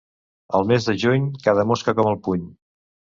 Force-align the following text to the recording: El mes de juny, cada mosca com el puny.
El 0.59 0.63
mes 0.69 0.87
de 0.87 0.95
juny, 1.03 1.27
cada 1.47 1.65
mosca 1.73 1.95
com 1.99 2.09
el 2.13 2.17
puny. 2.29 2.49